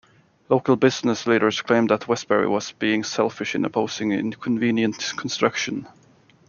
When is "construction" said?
5.15-5.87